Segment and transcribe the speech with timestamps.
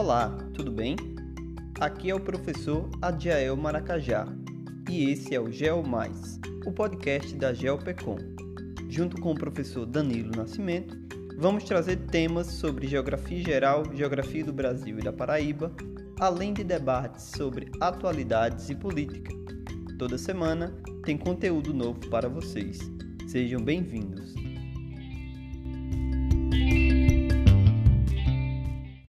[0.00, 0.96] Olá, tudo bem?
[1.78, 4.26] Aqui é o professor Adiael Maracajá
[4.88, 8.16] e esse é o Geo Mais, o podcast da GeoPecom.
[8.88, 10.96] Junto com o professor Danilo Nascimento,
[11.36, 15.70] vamos trazer temas sobre geografia geral, geografia do Brasil e da Paraíba,
[16.18, 19.30] além de debates sobre atualidades e política.
[19.98, 20.74] Toda semana
[21.04, 22.78] tem conteúdo novo para vocês.
[23.28, 24.49] Sejam bem-vindos.